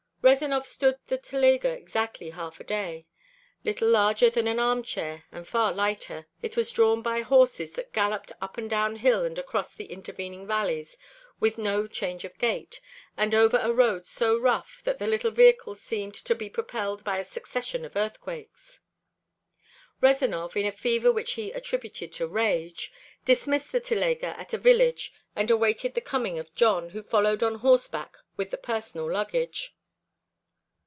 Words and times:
Rezanov 0.23 0.67
stood 0.67 0.97
the 1.07 1.17
telega 1.17 1.65
exactly 1.75 2.29
half 2.29 2.59
a 2.59 2.63
day. 2.63 3.07
Little 3.63 3.89
larger 3.89 4.29
than 4.29 4.47
an 4.47 4.59
armchair 4.59 5.23
and 5.31 5.47
far 5.47 5.73
lighter, 5.73 6.27
it 6.43 6.55
was 6.55 6.71
drawn 6.71 7.01
by 7.01 7.21
horses 7.21 7.71
that 7.71 7.91
galloped 7.91 8.31
up 8.39 8.55
and 8.55 8.69
down 8.69 8.97
hill 8.97 9.25
and 9.25 9.39
across 9.39 9.73
the 9.73 9.85
intervening 9.85 10.45
valleys 10.45 10.95
with 11.39 11.57
no 11.57 11.87
change 11.87 12.23
of 12.23 12.37
gait, 12.37 12.79
and 13.17 13.33
over 13.33 13.57
a 13.57 13.73
road 13.73 14.05
so 14.05 14.37
rough 14.37 14.81
that 14.83 14.99
the 14.99 15.07
little 15.07 15.31
vehicle 15.31 15.73
seemed 15.73 16.13
to 16.13 16.35
be 16.35 16.51
propelled 16.51 17.03
by 17.03 17.17
a 17.17 17.25
succession 17.25 17.83
of 17.83 17.95
earthquakes. 17.95 18.79
Rezanov, 20.03 20.55
in 20.55 20.67
a 20.67 20.71
fever 20.71 21.11
which 21.11 21.31
he 21.33 21.51
attributed 21.51 22.13
to 22.13 22.27
rage, 22.27 22.91
dismissed 23.25 23.71
the 23.71 23.81
telega 23.81 24.37
at 24.37 24.53
a 24.53 24.59
village 24.59 25.11
and 25.35 25.49
awaited 25.49 25.95
the 25.95 25.99
coming 25.99 26.37
of 26.37 26.53
Jon, 26.53 26.89
who 26.89 27.01
followed 27.01 27.41
on 27.41 27.55
horseback 27.55 28.17
with 28.37 28.51
the 28.51 28.57
personal 28.59 29.11
luggage. 29.11 29.73